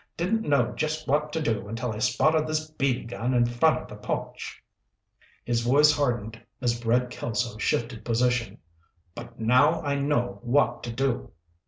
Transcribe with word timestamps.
Didn't 0.17 0.41
know 0.41 0.71
just 0.71 1.07
what 1.07 1.31
to 1.31 1.39
do 1.39 1.67
until 1.67 1.91
I 1.91 1.99
spotted 1.99 2.47
this 2.47 2.71
BB 2.71 3.05
gun 3.07 3.35
in 3.35 3.45
front 3.45 3.77
of 3.77 3.87
the 3.87 3.95
porch." 3.95 4.63
His 5.45 5.61
voice 5.61 5.95
hardened 5.95 6.41
as 6.59 6.83
Red 6.83 7.11
Kelso 7.11 7.59
shifted 7.59 8.03
position. 8.03 8.57
"But 9.13 9.39
now 9.39 9.79
I 9.83 9.93
know 9.99 10.39
what 10.41 10.81
to 10.85 10.91
do." 10.91 11.33